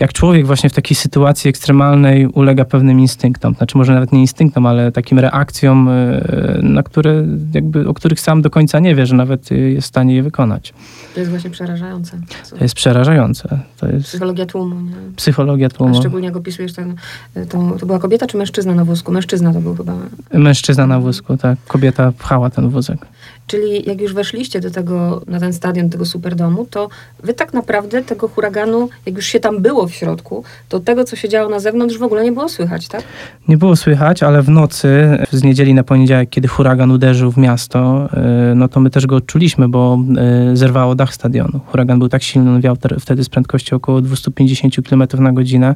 jak 0.01 0.13
człowiek 0.13 0.47
właśnie 0.47 0.71
w 0.71 0.73
takiej 0.73 0.97
sytuacji 0.97 1.49
ekstremalnej 1.49 2.27
ulega 2.27 2.65
pewnym 2.65 3.01
instynktom 3.01 3.52
znaczy 3.57 3.79
może 3.79 3.95
nawet 3.95 4.13
nie 4.13 4.21
instynktom, 4.21 4.67
ale 4.67 4.93
takim 4.93 5.19
reakcjom, 5.19 5.89
e, 5.89 6.59
na 6.63 6.83
które 6.83 7.25
jakby, 7.55 7.89
o 7.89 7.95
których 7.95 8.21
sam 8.21 8.43
do 8.43 8.51
końca 8.51 8.79
nie 8.79 8.95
wie, 8.95 9.07
że 9.07 9.17
nawet 9.17 9.51
jest 9.51 9.87
w 9.87 9.89
stanie 9.89 10.15
je 10.15 10.23
wykonać. 10.23 10.75
To 11.15 11.21
jest 11.21 11.31
właśnie 11.31 11.51
przerażające. 11.51 12.19
To 12.51 12.57
jest 12.65 12.75
przerażające. 12.75 13.59
To 13.77 13.89
jest 13.89 14.07
Psychologia 14.07 14.47
tłumu. 14.47 14.81
Nie? 14.81 14.93
Psychologia 15.17 15.69
tłumu. 15.69 15.97
A 15.97 16.01
szczególnie 16.01 16.27
jak 16.27 16.37
opisujesz 16.37 16.73
ten, 16.73 16.97
tą, 17.49 17.79
to 17.79 17.87
była 17.87 17.99
kobieta 17.99 18.27
czy 18.27 18.37
mężczyzna 18.37 18.75
na 18.75 18.85
wózku? 18.85 19.13
Mężczyzna 19.13 19.53
to 19.53 19.61
był 19.61 19.77
chyba. 19.77 19.95
Mężczyzna 20.33 20.87
na 20.87 21.01
wózku, 21.01 21.37
tak. 21.37 21.59
Kobieta 21.69 22.13
pchała 22.19 22.51
ten 22.51 22.69
wózek. 22.69 23.07
Czyli 23.53 23.89
jak 23.89 24.01
już 24.01 24.15
weszliście 24.15 24.61
do 24.61 24.71
tego, 24.71 25.23
na 25.27 25.41
ten 25.41 25.53
stadion 25.53 25.91
tego 25.91 26.07
superdomu, 26.07 26.67
to 26.71 26.89
wy 27.23 27.35
tak 27.35 27.53
naprawdę 27.53 28.03
tego 28.03 28.29
huraganu, 28.29 28.89
jak 29.07 29.17
już 29.17 29.27
się 29.27 29.41
tam 29.41 29.63
było 29.63 29.87
w 29.87 29.95
środku, 29.95 30.45
to 30.69 30.81
tego, 30.81 31.05
co 31.05 31.17
się 31.17 31.29
działo 31.29 31.51
na 31.51 31.61
zewnątrz, 31.61 31.99
w 31.99 32.03
ogóle 32.03 32.25
nie 32.25 32.33
było 32.33 32.49
słychać, 32.49 32.89
tak? 32.89 33.03
Nie 33.49 33.57
było 33.57 33.77
słychać, 33.77 34.23
ale 34.23 34.43
w 34.43 34.49
nocy, 34.49 35.19
z 35.31 35.43
niedzieli 35.43 35.75
na 35.75 35.85
poniedziałek, 35.85 36.31
kiedy 36.31 36.49
huragan 36.49 36.91
uderzył 36.91 37.33
w 37.33 37.37
miasto, 37.37 38.09
y, 38.53 38.55
no 38.55 38.69
to 38.69 38.81
my 38.81 38.91
też 38.91 39.07
go 39.07 39.17
odczuliśmy, 39.17 39.69
bo 39.69 39.99
y, 40.53 40.57
zerwało 40.57 40.95
dach 40.95 41.15
stadionu. 41.15 41.61
Huragan 41.67 41.99
był 41.99 42.09
tak 42.09 42.23
silny, 42.23 42.51
on 42.51 42.61
wiał 42.61 42.77
wtedy 43.01 43.25
z 43.25 43.29
prędkością 43.29 43.77
około 43.77 44.01
250 44.01 44.89
km 44.89 45.03
na 45.19 45.33
godzinę, 45.33 45.75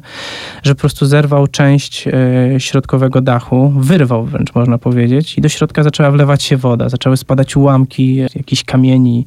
że 0.63 0.75
po 0.75 0.79
prostu 0.79 1.05
zerwał 1.05 1.47
część 1.47 2.07
y, 2.07 2.59
środkowego 2.59 3.21
dachu, 3.21 3.73
wyrwał 3.77 4.25
wręcz 4.25 4.55
można 4.55 4.77
powiedzieć 4.77 5.37
i 5.37 5.41
do 5.41 5.49
środka 5.49 5.83
zaczęła 5.83 6.11
wlewać 6.11 6.43
się 6.43 6.57
woda, 6.57 6.89
zaczęły 6.89 7.17
spadać 7.17 7.57
ułamki 7.67 8.15
jakichś 8.15 8.63
kamieni 8.63 9.25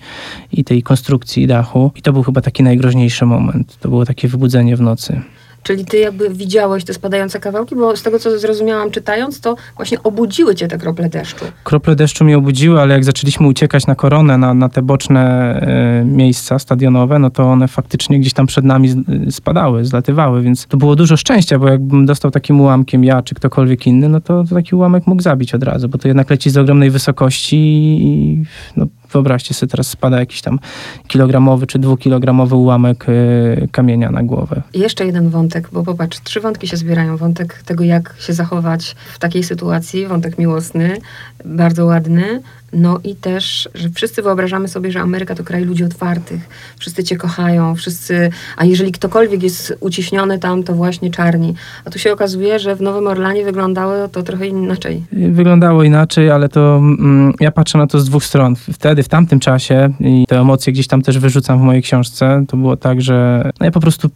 i 0.53 0.65
tej 0.65 0.83
konstrukcji 0.83 1.47
dachu. 1.47 1.93
I 1.97 2.03
to 2.03 2.13
był 2.13 2.23
chyba 2.23 2.41
taki 2.41 2.63
najgroźniejszy 2.63 3.27
moment. 3.27 3.79
To 3.81 3.89
było 3.89 4.05
takie 4.05 4.29
wybudzenie 4.29 4.77
w 4.77 4.81
nocy. 4.81 5.21
Czyli 5.63 5.85
ty 5.85 5.99
jakby 5.99 6.31
widziałeś 6.31 6.85
te 6.85 6.95
spadające 6.95 7.41
kawałki, 7.41 7.75
bo 7.75 7.97
z 7.97 8.03
tego 8.03 8.19
co 8.19 8.39
zrozumiałam 8.39 8.91
czytając, 8.91 9.41
to 9.41 9.57
właśnie 9.77 10.03
obudziły 10.03 10.55
cię 10.55 10.69
te 10.69 10.79
krople 10.79 11.09
deszczu. 11.09 11.45
Krople 11.65 11.97
deszczu 11.97 12.25
mnie 12.25 12.39
obudziły, 12.39 12.81
ale 12.81 12.95
jak 12.95 13.05
zaczęliśmy 13.05 13.47
uciekać 13.47 13.87
na 13.87 13.95
koronę, 13.95 14.39
na, 14.39 14.55
na 14.55 14.69
te 14.69 14.83
boczne 14.83 15.21
e, 15.21 16.05
miejsca 16.05 16.59
stadionowe, 16.59 17.19
no 17.19 17.31
to 17.31 17.43
one 17.43 17.69
faktycznie 17.69 18.21
gdzieś 18.21 18.33
tam 18.33 18.47
przed 18.47 18.65
nami 18.65 19.05
spadały, 19.31 19.85
zlatywały, 19.85 20.43
więc 20.43 20.67
to 20.67 20.77
było 20.77 20.97
dużo 20.97 21.17
szczęścia, 21.17 21.59
bo 21.59 21.69
jakbym 21.69 22.07
dostał 22.07 22.31
takim 22.31 22.61
ułamkiem 22.61 23.05
ja 23.05 23.23
czy 23.23 23.35
ktokolwiek 23.35 23.87
inny, 23.87 24.09
no 24.09 24.21
to, 24.21 24.45
to 24.45 24.55
taki 24.55 24.75
ułamek 24.75 25.07
mógł 25.07 25.23
zabić 25.23 25.55
od 25.55 25.63
razu, 25.63 25.89
bo 25.89 25.99
to 25.99 26.09
jednak 26.09 26.31
leci 26.31 26.51
z 26.51 26.57
ogromnej 26.57 26.91
wysokości 26.91 27.57
i 28.01 28.43
no, 28.77 28.87
wyobraźcie 29.13 29.55
sobie, 29.55 29.71
teraz 29.71 29.87
spada 29.87 30.21
jakiś 30.21 30.43
tam 30.43 30.59
kilogramowy 31.07 31.67
czy 31.67 31.79
dwukilogramowy 31.79 32.57
ułamek 32.57 33.09
y, 33.09 33.69
kamienia 33.73 34.11
na 34.11 34.23
głowę. 34.23 34.63
jeszcze 34.75 35.07
jeden 35.07 35.31
wątek, 35.31 35.69
bo 35.73 35.83
popatrz, 35.83 36.21
trzy 36.21 36.41
wątki 36.41 36.69
się 36.69 36.77
zbierają. 36.77 37.17
Wątek 37.17 37.63
tego, 37.63 37.85
jak 37.85 38.15
się 38.19 38.33
zachować 38.33 38.97
w 39.15 39.19
takiej 39.19 39.45
sytuacji, 39.45 40.07
wątek 40.07 40.39
miłosny, 40.39 40.99
bardzo 41.45 41.87
ładny, 41.87 42.43
No 42.73 43.01
i 43.05 43.17
też, 43.17 43.69
że 43.75 43.89
wszyscy 43.91 44.23
wyobrażamy 44.23 44.69
sobie, 44.69 44.93
że 44.93 45.01
Ameryka 45.01 45.35
to 45.35 45.45
kraj 45.45 45.65
ludzi 45.65 45.85
otwartych. 45.85 46.49
Wszyscy 46.79 47.05
cię 47.05 47.17
kochają, 47.17 47.75
wszyscy... 47.75 48.31
A 48.57 48.65
jeżeli 48.65 48.93
ktokolwiek 48.93 49.43
jest 49.43 49.77
uciśniony 49.81 50.39
tam, 50.39 50.63
to 50.63 50.75
właśnie 50.75 51.11
czarni. 51.11 51.55
A 51.85 51.91
tu 51.91 51.99
się 51.99 52.13
okazuje, 52.13 52.59
że 52.59 52.77
w 52.77 52.81
Nowym 52.81 53.07
Orlanie 53.07 53.45
wyglądało 53.45 54.09
to 54.09 54.23
trochę 54.23 54.47
inaczej. 54.47 55.03
Wyglądało 55.13 55.85
inaczej, 55.85 56.31
ale 56.31 56.49
to 56.49 56.77
mm, 56.77 57.35
ja 57.41 57.51
patrzę 57.51 57.79
na 57.79 57.87
to 57.87 58.01
z 58.01 58.05
dwóch 58.05 58.25
stron. 58.25 58.57
Wtedy, 58.57 59.03
w 59.03 59.09
tamtym 59.09 59.41
czasie 59.41 59.93
i 60.01 60.25
te 60.29 60.41
emocje 60.41 60.73
gdzieś 60.73 60.87
tam 60.87 61.03
też 61.03 61.19
wyrzucam 61.19 61.59
w 61.59 61.63
mojej 61.63 61.83
książce, 61.83 62.45
to 62.49 62.57
było 62.57 62.77
tak, 62.77 63.03
że 63.03 63.51
no 63.61 63.67
ja 63.67 63.73
po 63.73 63.81
prostu 63.81 64.11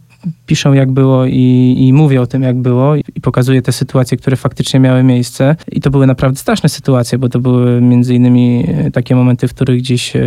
piszę 0.45 0.69
jak 0.69 0.91
było 0.91 1.25
i, 1.25 1.75
i 1.77 1.93
mówię 1.93 2.21
o 2.21 2.27
tym 2.27 2.43
jak 2.43 2.57
było 2.57 2.95
i, 2.95 3.03
i 3.15 3.21
pokazuję 3.21 3.61
te 3.61 3.71
sytuacje, 3.71 4.17
które 4.17 4.37
faktycznie 4.37 4.79
miały 4.79 5.03
miejsce. 5.03 5.55
I 5.71 5.81
to 5.81 5.89
były 5.89 6.07
naprawdę 6.07 6.39
straszne 6.39 6.69
sytuacje, 6.69 7.17
bo 7.17 7.29
to 7.29 7.39
były 7.39 7.81
między 7.81 8.15
innymi 8.15 8.44
e, 8.53 8.91
takie 8.91 9.15
momenty, 9.15 9.47
w 9.47 9.53
których 9.53 9.79
gdzieś 9.79 10.15
e, 10.15 10.19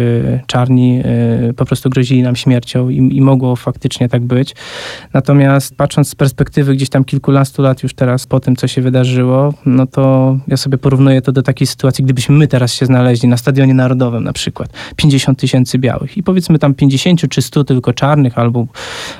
czarni 0.46 1.00
e, 1.04 1.52
po 1.52 1.64
prostu 1.64 1.90
grozili 1.90 2.22
nam 2.22 2.36
śmiercią 2.36 2.88
i, 2.88 3.16
i 3.16 3.20
mogło 3.20 3.56
faktycznie 3.56 4.08
tak 4.08 4.22
być. 4.22 4.54
Natomiast 5.12 5.76
patrząc 5.76 6.08
z 6.08 6.14
perspektywy 6.14 6.74
gdzieś 6.74 6.88
tam 6.88 7.04
kilkunastu 7.04 7.62
lat 7.62 7.82
już 7.82 7.94
teraz 7.94 8.26
po 8.26 8.40
tym, 8.40 8.56
co 8.56 8.68
się 8.68 8.82
wydarzyło, 8.82 9.54
no 9.66 9.86
to 9.86 10.36
ja 10.48 10.56
sobie 10.56 10.78
porównuję 10.78 11.22
to 11.22 11.32
do 11.32 11.42
takiej 11.42 11.66
sytuacji, 11.66 12.04
gdybyśmy 12.04 12.34
my 12.34 12.46
teraz 12.46 12.74
się 12.74 12.86
znaleźli 12.86 13.28
na 13.28 13.36
Stadionie 13.36 13.74
Narodowym 13.74 14.24
na 14.24 14.32
przykład. 14.32 14.72
50 14.96 15.38
tysięcy 15.38 15.78
białych 15.78 16.16
i 16.16 16.22
powiedzmy 16.22 16.58
tam 16.58 16.74
50 16.74 17.28
czy 17.28 17.42
100 17.42 17.64
tylko 17.64 17.92
czarnych 17.92 18.38
albo, 18.38 18.66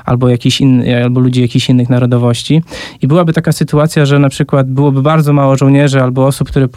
albo 0.05 0.29
jakiś 0.29 0.61
inny, 0.61 1.05
albo 1.05 1.21
ludzi 1.21 1.41
jakichś 1.41 1.71
innych 1.71 1.89
narodowości. 1.89 2.63
I 3.03 3.07
byłaby 3.07 3.33
taka 3.33 3.53
sytuacja, 3.53 4.07
że 4.07 4.19
na 4.19 4.29
przykład 4.29 4.71
byłoby 4.71 5.03
bardzo 5.03 5.33
mało 5.33 5.57
żołnierzy 5.57 6.03
albo 6.03 6.27
osób, 6.27 6.49
które 6.49 6.69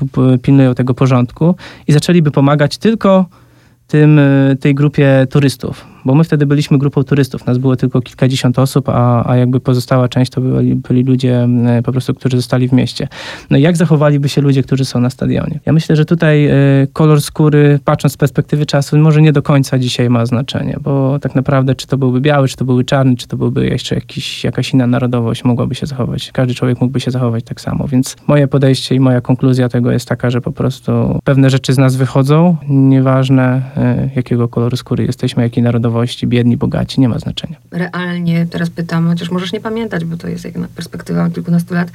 pilnują 0.41 0.75
tego 0.75 0.93
porządku 0.93 1.55
i 1.87 1.91
zaczęliby 2.11 2.31
pomagać 2.31 2.77
tylko 2.77 3.25
tym, 3.87 4.19
y, 4.19 4.57
tej 4.59 4.75
grupie 4.75 5.27
turystów 5.29 5.90
bo 6.05 6.15
my 6.15 6.23
wtedy 6.23 6.45
byliśmy 6.45 6.77
grupą 6.77 7.03
turystów, 7.03 7.45
nas 7.45 7.57
było 7.57 7.75
tylko 7.75 8.01
kilkadziesiąt 8.01 8.59
osób, 8.59 8.89
a, 8.89 9.29
a 9.29 9.35
jakby 9.35 9.59
pozostała 9.59 10.07
część 10.07 10.31
to 10.31 10.41
byli, 10.41 10.75
byli 10.75 11.03
ludzie 11.03 11.47
po 11.83 11.91
prostu, 11.91 12.13
którzy 12.13 12.37
zostali 12.37 12.67
w 12.67 12.73
mieście. 12.73 13.07
No 13.49 13.57
i 13.57 13.61
jak 13.61 13.77
zachowaliby 13.77 14.29
się 14.29 14.41
ludzie, 14.41 14.63
którzy 14.63 14.85
są 14.85 14.99
na 14.99 15.09
stadionie? 15.09 15.59
Ja 15.65 15.73
myślę, 15.73 15.95
że 15.95 16.05
tutaj 16.05 16.45
e, 16.45 16.53
kolor 16.93 17.21
skóry, 17.21 17.79
patrząc 17.85 18.13
z 18.13 18.17
perspektywy 18.17 18.65
czasu, 18.65 18.97
może 18.97 19.21
nie 19.21 19.33
do 19.33 19.41
końca 19.41 19.79
dzisiaj 19.79 20.09
ma 20.09 20.25
znaczenie, 20.25 20.77
bo 20.81 21.19
tak 21.19 21.35
naprawdę 21.35 21.75
czy 21.75 21.87
to 21.87 21.97
byłby 21.97 22.21
biały, 22.21 22.47
czy 22.47 22.55
to 22.55 22.65
byłby 22.65 22.83
czarny, 22.83 23.15
czy 23.15 23.27
to 23.27 23.37
byłby 23.37 23.65
jeszcze 23.65 23.95
jakiś, 23.95 24.43
jakaś 24.43 24.73
inna 24.73 24.87
narodowość, 24.87 25.43
mogłaby 25.43 25.75
się 25.75 25.85
zachować. 25.85 26.31
Każdy 26.33 26.53
człowiek 26.53 26.81
mógłby 26.81 26.99
się 26.99 27.11
zachować 27.11 27.43
tak 27.43 27.61
samo, 27.61 27.87
więc 27.87 28.15
moje 28.27 28.47
podejście 28.47 28.95
i 28.95 28.99
moja 28.99 29.21
konkluzja 29.21 29.69
tego 29.69 29.91
jest 29.91 30.07
taka, 30.07 30.29
że 30.29 30.41
po 30.41 30.51
prostu 30.51 31.19
pewne 31.23 31.49
rzeczy 31.49 31.73
z 31.73 31.77
nas 31.77 31.95
wychodzą, 31.95 32.57
nieważne 32.69 33.61
e, 33.77 34.09
jakiego 34.15 34.47
koloru 34.47 34.77
skóry 34.77 35.05
jesteśmy, 35.05 35.43
jakiej 35.43 35.63
narodowości 35.63 35.90
narodowości, 35.91 36.27
biedni, 36.27 36.57
bogaci, 36.57 37.01
nie 37.01 37.09
ma 37.09 37.19
znaczenia. 37.19 37.55
Realnie 37.71 38.45
teraz 38.45 38.69
pytam, 38.69 39.07
chociaż 39.07 39.31
możesz 39.31 39.53
nie 39.53 39.59
pamiętać, 39.59 40.05
bo 40.05 40.17
to 40.17 40.27
jest 40.27 40.45
jak 40.45 40.53
perspektywa 40.53 41.29
kilkunastu 41.29 41.73
lat, 41.73 41.91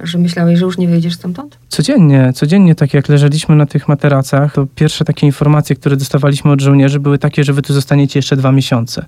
że 0.00 0.18
myślałeś, 0.18 0.58
że 0.58 0.64
już 0.64 0.78
nie 0.78 0.88
wyjdziesz 0.88 1.14
stamtąd? 1.14 1.58
Codziennie, 1.68 2.32
codziennie 2.34 2.74
tak 2.74 2.94
jak 2.94 3.08
leżeliśmy 3.08 3.56
na 3.56 3.66
tych 3.66 3.88
materacach, 3.88 4.54
to 4.54 4.66
pierwsze 4.74 5.04
takie 5.04 5.26
informacje, 5.26 5.76
które 5.76 5.96
dostawaliśmy 5.96 6.50
od 6.50 6.60
żołnierzy 6.60 7.00
były 7.00 7.18
takie, 7.18 7.44
że 7.44 7.52
wy 7.52 7.62
tu 7.62 7.74
zostaniecie 7.74 8.18
jeszcze 8.18 8.36
dwa 8.36 8.52
miesiące. 8.52 9.04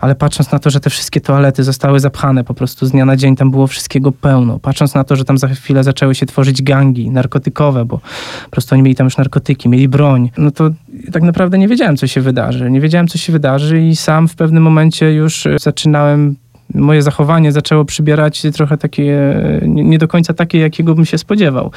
Ale 0.00 0.14
patrząc 0.14 0.52
na 0.52 0.58
to, 0.58 0.70
że 0.70 0.80
te 0.80 0.90
wszystkie 0.90 1.20
toalety 1.20 1.64
zostały 1.64 2.00
zapchane 2.00 2.44
po 2.44 2.54
prostu 2.54 2.86
z 2.86 2.90
dnia 2.90 3.04
na 3.04 3.16
dzień, 3.16 3.36
tam 3.36 3.50
było 3.50 3.66
wszystkiego 3.66 4.12
pełno. 4.12 4.58
Patrząc 4.58 4.94
na 4.94 5.04
to, 5.04 5.16
że 5.16 5.24
tam 5.24 5.38
za 5.38 5.48
chwilę 5.48 5.84
zaczęły 5.84 6.14
się 6.14 6.26
tworzyć 6.26 6.62
gangi 6.62 7.10
narkotykowe, 7.10 7.84
bo 7.84 7.98
po 8.44 8.50
prostu 8.50 8.74
oni 8.74 8.82
mieli 8.82 8.96
tam 8.96 9.04
już 9.04 9.16
narkotyki, 9.16 9.68
mieli 9.68 9.88
broń, 9.88 10.30
no 10.38 10.50
to 10.50 10.70
tak 11.12 11.22
naprawdę 11.22 11.58
nie 11.58 11.68
wiedziałem, 11.68 11.96
co 11.96 12.06
się 12.06 12.20
wydarzy. 12.20 12.70
Nie 12.70 12.80
wiedziałem, 12.80 13.08
co 13.08 13.18
się 13.18 13.32
wydarzy 13.32 13.82
i 13.82 13.96
sam 13.96 14.28
w 14.28 14.34
pewnym 14.34 14.62
momencie 14.62 15.12
już 15.12 15.48
zaczynałem 15.60 16.36
moje 16.74 17.02
zachowanie 17.02 17.52
zaczęło 17.52 17.84
przybierać 17.84 18.42
trochę 18.54 18.78
takie, 18.78 19.34
nie 19.66 19.98
do 19.98 20.08
końca 20.08 20.34
takie, 20.34 20.58
jakiego 20.58 20.94
bym 20.94 21.04
się 21.04 21.18
spodziewał. 21.18 21.70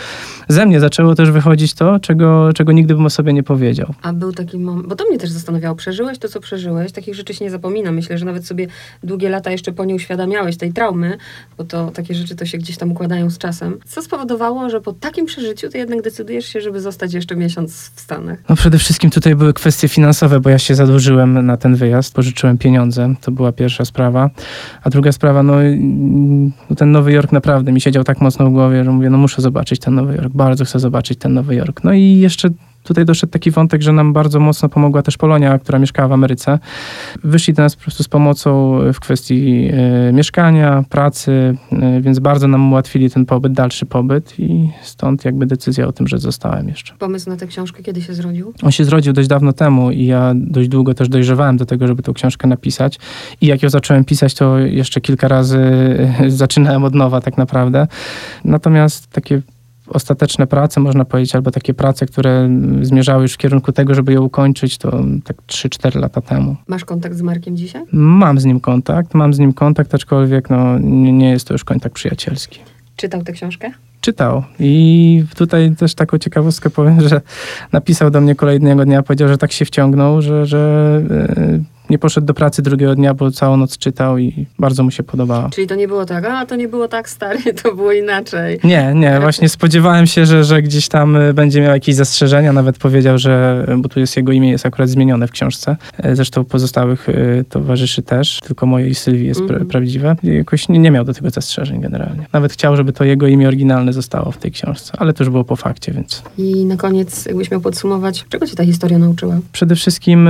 Ze 0.47 0.65
mnie 0.65 0.79
zaczęło 0.79 1.15
też 1.15 1.31
wychodzić 1.31 1.73
to, 1.73 1.99
czego, 1.99 2.53
czego 2.53 2.71
nigdy 2.71 2.95
bym 2.95 3.05
o 3.05 3.09
sobie 3.09 3.33
nie 3.33 3.43
powiedział. 3.43 3.93
A 4.01 4.13
był 4.13 4.31
taki 4.31 4.59
moment, 4.59 4.87
bo 4.87 4.95
to 4.95 5.05
mnie 5.09 5.17
też 5.17 5.29
zastanawiało, 5.29 5.75
przeżyłeś 5.75 6.19
to, 6.19 6.27
co 6.27 6.39
przeżyłeś, 6.39 6.91
takich 6.91 7.15
rzeczy 7.15 7.33
się 7.33 7.45
nie 7.45 7.51
zapomina. 7.51 7.91
Myślę, 7.91 8.17
że 8.17 8.25
nawet 8.25 8.47
sobie 8.47 8.67
długie 9.03 9.29
lata 9.29 9.51
jeszcze 9.51 9.71
po 9.71 9.85
nie 9.85 9.95
uświadamiałeś 9.95 10.57
tej 10.57 10.73
traumy, 10.73 11.17
bo 11.57 11.63
to 11.63 11.91
takie 11.91 12.13
rzeczy 12.15 12.35
to 12.35 12.45
się 12.45 12.57
gdzieś 12.57 12.77
tam 12.77 12.91
układają 12.91 13.29
z 13.29 13.37
czasem. 13.37 13.77
Co 13.85 14.01
spowodowało, 14.01 14.69
że 14.69 14.81
po 14.81 14.93
takim 14.93 15.25
przeżyciu 15.25 15.69
ty 15.69 15.77
jednak 15.77 16.01
decydujesz 16.01 16.45
się, 16.45 16.61
żeby 16.61 16.81
zostać 16.81 17.13
jeszcze 17.13 17.35
miesiąc 17.35 17.91
w 17.95 17.99
Stanach? 17.99 18.39
No 18.49 18.55
przede 18.55 18.77
wszystkim 18.77 19.09
tutaj 19.09 19.35
były 19.35 19.53
kwestie 19.53 19.87
finansowe, 19.87 20.39
bo 20.39 20.49
ja 20.49 20.59
się 20.59 20.75
zadłużyłem 20.75 21.45
na 21.45 21.57
ten 21.57 21.75
wyjazd, 21.75 22.13
pożyczyłem 22.13 22.57
pieniądze, 22.57 23.13
to 23.21 23.31
była 23.31 23.51
pierwsza 23.51 23.85
sprawa. 23.85 24.29
A 24.87 24.89
druga 24.89 25.11
sprawa, 25.11 25.43
no, 25.43 25.53
no 26.69 26.75
ten 26.75 26.91
Nowy 26.91 27.11
Jork 27.11 27.31
naprawdę 27.31 27.71
mi 27.71 27.81
siedział 27.81 28.03
tak 28.03 28.21
mocno 28.21 28.49
w 28.49 28.51
głowie, 28.51 28.83
że 28.83 28.91
mówię, 28.91 29.09
no 29.09 29.17
muszę 29.17 29.41
zobaczyć 29.41 29.79
ten 29.79 29.95
Nowy 29.95 30.15
Jork, 30.15 30.33
bardzo 30.33 30.65
chcę 30.65 30.79
zobaczyć 30.79 31.19
ten 31.19 31.33
Nowy 31.33 31.55
Jork. 31.55 31.83
No 31.83 31.93
i 31.93 32.17
jeszcze 32.17 32.49
tutaj 32.87 33.05
doszedł 33.05 33.33
taki 33.33 33.51
wątek, 33.51 33.81
że 33.81 33.93
nam 33.93 34.13
bardzo 34.13 34.39
mocno 34.39 34.69
pomogła 34.69 35.01
też 35.01 35.17
Polonia, 35.17 35.59
która 35.59 35.79
mieszkała 35.79 36.07
w 36.07 36.11
Ameryce. 36.11 36.59
Wyszli 37.23 37.53
do 37.53 37.63
nas 37.63 37.75
po 37.75 37.81
prostu 37.81 38.03
z 38.03 38.07
pomocą 38.07 38.79
w 38.93 38.99
kwestii 38.99 39.69
e, 39.73 40.13
mieszkania, 40.13 40.83
pracy, 40.89 41.57
e, 41.71 42.01
więc 42.01 42.19
bardzo 42.19 42.47
nam 42.47 42.71
ułatwili 42.71 43.09
ten 43.09 43.25
pobyt, 43.25 43.53
dalszy 43.53 43.85
pobyt 43.85 44.39
i 44.39 44.69
stąd 44.83 45.25
jakby 45.25 45.45
decyzja 45.45 45.87
o 45.87 45.91
tym, 45.91 46.07
że 46.07 46.17
zostałem 46.17 46.67
jeszcze. 46.67 46.93
Pomysł 46.99 47.29
na 47.29 47.37
tę 47.37 47.47
książkę 47.47 47.83
kiedy 47.83 48.01
się 48.01 48.13
zrodził? 48.13 48.53
On 48.63 48.71
się 48.71 48.85
zrodził 48.85 49.13
dość 49.13 49.27
dawno 49.27 49.53
temu 49.53 49.91
i 49.91 50.05
ja 50.05 50.33
dość 50.35 50.69
długo 50.69 50.93
też 50.93 51.09
dojrzewałem 51.09 51.57
do 51.57 51.65
tego, 51.65 51.87
żeby 51.87 52.03
tą 52.03 52.13
książkę 52.13 52.47
napisać. 52.47 52.99
I 53.41 53.47
jak 53.47 53.63
ją 53.63 53.69
zacząłem 53.69 54.05
pisać, 54.05 54.33
to 54.33 54.59
jeszcze 54.59 55.01
kilka 55.01 55.27
razy 55.27 55.59
e, 56.19 56.29
zaczynałem 56.43 56.83
od 56.83 56.95
nowa 56.95 57.21
tak 57.21 57.37
naprawdę. 57.37 57.87
Natomiast 58.45 59.07
takie 59.07 59.41
ostateczne 59.89 60.47
prace, 60.47 60.79
można 60.79 61.05
powiedzieć, 61.05 61.35
albo 61.35 61.51
takie 61.51 61.73
prace, 61.73 62.05
które 62.05 62.49
zmierzały 62.81 63.21
już 63.21 63.33
w 63.33 63.37
kierunku 63.37 63.71
tego, 63.71 63.93
żeby 63.93 64.11
je 64.11 64.21
ukończyć, 64.21 64.77
to 64.77 65.03
tak 65.23 65.37
3-4 65.47 65.99
lata 65.99 66.21
temu. 66.21 66.55
Masz 66.67 66.85
kontakt 66.85 67.15
z 67.15 67.21
Markiem 67.21 67.57
dzisiaj? 67.57 67.83
Mam 67.91 68.39
z 68.39 68.45
nim 68.45 68.59
kontakt, 68.59 69.13
mam 69.13 69.33
z 69.33 69.39
nim 69.39 69.53
kontakt, 69.53 69.95
aczkolwiek 69.95 70.49
no, 70.49 70.79
nie, 70.79 71.29
jest 71.29 71.47
to 71.47 71.53
już 71.53 71.63
kontakt 71.63 71.95
przyjacielski. 71.95 72.59
Czytał 72.95 73.23
tę 73.23 73.31
książkę? 73.31 73.71
czytał. 74.01 74.43
I 74.59 75.23
tutaj 75.35 75.75
też 75.75 75.95
taką 75.95 76.17
ciekawostkę 76.17 76.69
powiem, 76.69 77.01
że 77.09 77.21
napisał 77.71 78.11
do 78.11 78.21
mnie 78.21 78.35
kolejnego 78.35 78.85
dnia, 78.85 79.03
powiedział, 79.03 79.27
że 79.27 79.37
tak 79.37 79.51
się 79.51 79.65
wciągnął, 79.65 80.21
że, 80.21 80.45
że 80.45 81.01
e, 81.09 81.59
nie 81.89 81.99
poszedł 81.99 82.27
do 82.27 82.33
pracy 82.33 82.61
drugiego 82.61 82.95
dnia, 82.95 83.13
bo 83.13 83.31
całą 83.31 83.57
noc 83.57 83.77
czytał 83.77 84.17
i 84.17 84.45
bardzo 84.59 84.83
mu 84.83 84.91
się 84.91 85.03
podobało. 85.03 85.49
Czyli 85.49 85.67
to 85.67 85.75
nie 85.75 85.87
było 85.87 86.05
tak, 86.05 86.25
a 86.25 86.45
to 86.45 86.55
nie 86.55 86.67
było 86.67 86.87
tak 86.87 87.09
stary, 87.09 87.53
to 87.63 87.75
było 87.75 87.91
inaczej. 87.91 88.59
Nie, 88.63 88.93
nie, 88.95 89.19
właśnie 89.21 89.49
spodziewałem 89.49 90.07
się, 90.07 90.25
że, 90.25 90.43
że 90.43 90.61
gdzieś 90.61 90.87
tam 90.87 91.15
e, 91.15 91.33
będzie 91.33 91.61
miał 91.61 91.71
jakieś 91.71 91.95
zastrzeżenia, 91.95 92.53
nawet 92.53 92.77
powiedział, 92.77 93.17
że, 93.17 93.65
bo 93.77 93.89
tu 93.89 93.99
jest 93.99 94.17
jego 94.17 94.31
imię, 94.31 94.49
jest 94.51 94.65
akurat 94.65 94.89
zmienione 94.89 95.27
w 95.27 95.31
książce, 95.31 95.77
e, 95.97 96.15
zresztą 96.15 96.43
pozostałych 96.43 97.07
towarzyszy 97.49 98.01
też, 98.01 98.39
tylko 98.39 98.65
moje 98.65 98.87
i 98.87 98.95
Sylwii 98.95 99.27
jest 99.27 99.41
mm. 99.41 99.65
prawdziwe. 99.65 100.15
I 100.23 100.27
jakoś 100.27 100.69
nie, 100.69 100.79
nie 100.79 100.91
miał 100.91 101.05
do 101.05 101.13
tego 101.13 101.29
zastrzeżeń 101.29 101.81
generalnie. 101.81 102.25
Nawet 102.33 102.53
chciał, 102.53 102.75
żeby 102.75 102.93
to 102.93 103.03
jego 103.03 103.27
imię 103.27 103.47
oryginalne 103.47 103.93
zostało 103.93 104.31
w 104.31 104.37
tej 104.37 104.51
książce, 104.51 104.93
ale 104.97 105.13
to 105.13 105.23
już 105.23 105.31
było 105.31 105.43
po 105.43 105.55
fakcie, 105.55 105.91
więc... 105.91 106.23
I 106.37 106.65
na 106.65 106.77
koniec, 106.77 107.25
jakbyś 107.25 107.51
miał 107.51 107.61
podsumować, 107.61 108.25
czego 108.29 108.47
ci 108.47 108.55
ta 108.55 108.65
historia 108.65 108.97
nauczyła? 108.97 109.39
Przede 109.51 109.75
wszystkim 109.75 110.29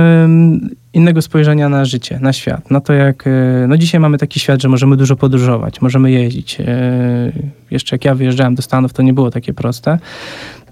innego 0.92 1.22
spojrzenia 1.22 1.68
na 1.68 1.84
życie, 1.84 2.18
na 2.22 2.32
świat, 2.32 2.70
na 2.70 2.80
to 2.80 2.92
jak, 2.92 3.26
e, 3.26 3.30
no 3.68 3.76
dzisiaj 3.76 4.00
mamy 4.00 4.18
taki 4.18 4.40
świat, 4.40 4.62
że 4.62 4.68
możemy 4.68 4.96
dużo 4.96 5.16
podróżować, 5.16 5.80
możemy 5.80 6.10
jeździć. 6.10 6.60
E, 6.60 7.32
jeszcze 7.70 7.96
jak 7.96 8.04
ja 8.04 8.14
wyjeżdżałem 8.14 8.54
do 8.54 8.62
Stanów, 8.62 8.92
to 8.92 9.02
nie 9.02 9.12
było 9.12 9.30
takie 9.30 9.54
proste. 9.54 9.98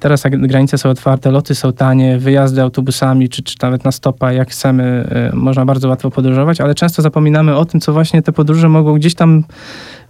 Teraz 0.01 0.23
granice 0.33 0.79
są 0.79 0.91
otwarte, 0.91 1.31
loty 1.31 1.55
są 1.55 1.73
tanie, 1.73 2.19
wyjazdy 2.19 2.63
autobusami, 2.63 3.29
czy, 3.29 3.43
czy 3.43 3.57
nawet 3.63 3.85
na 3.85 3.93
stopa, 3.93 4.33
jak 4.33 4.51
chcemy, 4.51 4.85
e, 5.33 5.37
można 5.37 5.65
bardzo 5.65 5.89
łatwo 5.89 6.11
podróżować, 6.11 6.61
ale 6.61 6.75
często 6.75 7.03
zapominamy 7.03 7.57
o 7.57 7.65
tym, 7.65 7.81
co 7.81 7.93
właśnie 7.93 8.23
te 8.23 8.33
podróże 8.33 8.69
mogą 8.69 8.95
gdzieś 8.95 9.15
tam 9.15 9.45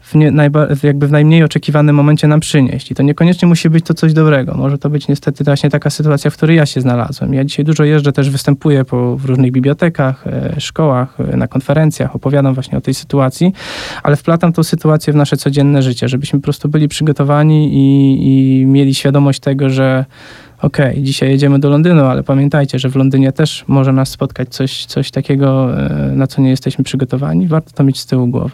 w, 0.07 0.15
nie, 0.15 0.31
najba, 0.31 0.67
jakby 0.83 1.07
w 1.09 1.11
najmniej 1.11 1.43
oczekiwanym 1.43 1.97
momencie 1.97 2.29
nam 2.29 2.41
przynieść. 2.41 2.91
I 2.91 2.95
to 2.95 3.03
niekoniecznie 3.03 3.49
musi 3.49 3.71
być 3.71 3.87
to 3.87 3.95
coś 3.95 4.13
dobrego. 4.13 4.55
Może 4.55 4.79
to 4.79 4.91
być 4.91 5.09
niestety 5.09 5.45
właśnie 5.45 5.71
taka 5.71 5.91
sytuacja, 5.91 6.31
w 6.31 6.37
której 6.37 6.57
ja 6.57 6.67
się 6.67 6.81
znalazłem. 6.81 7.35
Ja 7.35 7.45
dzisiaj 7.45 7.65
dużo 7.65 7.85
jeżdżę, 7.85 8.13
też 8.13 8.31
występuję 8.31 8.85
po, 8.85 9.17
w 9.17 9.25
różnych 9.25 9.53
bibliotekach, 9.53 10.27
e, 10.27 10.61
szkołach, 10.61 11.21
e, 11.21 11.37
na 11.37 11.49
konferencjach, 11.49 12.17
opowiadam 12.17 12.55
właśnie 12.55 12.79
o 12.79 12.81
tej 12.81 12.95
sytuacji, 12.95 13.53
ale 14.03 14.17
wplatam 14.17 14.53
tą 14.53 14.63
sytuację 14.63 15.13
w 15.13 15.17
nasze 15.17 15.37
codzienne 15.37 15.83
życie, 15.83 16.09
żebyśmy 16.09 16.39
po 16.39 16.45
prostu 16.45 16.69
byli 16.69 16.89
przygotowani 16.89 17.75
i, 17.75 18.63
i 18.63 18.67
mieli 18.67 18.95
świadomość 18.95 19.41
tego, 19.41 19.71
że 19.71 20.05
okej, 20.63 20.91
okay, 20.91 21.03
dzisiaj 21.03 21.31
jedziemy 21.31 21.59
do 21.59 21.71
Londynu, 21.71 22.05
ale 22.05 22.23
pamiętajcie, 22.23 22.79
że 22.79 22.89
w 22.89 22.97
Londynie 22.97 23.33
też 23.33 23.65
może 23.67 23.93
nas 23.93 24.09
spotkać 24.09 24.49
coś, 24.49 24.85
coś 24.85 25.11
takiego, 25.11 25.81
e, 25.81 26.13
na 26.17 26.27
co 26.27 26.43
nie 26.43 26.51
jesteśmy 26.51 26.85
przygotowani. 26.85 27.47
Warto 27.47 27.71
to 27.75 27.85
mieć 27.85 28.01
z 28.01 28.07
tyłu 28.07 28.27
głowy. 28.27 28.51